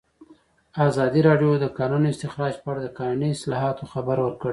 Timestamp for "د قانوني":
2.83-3.29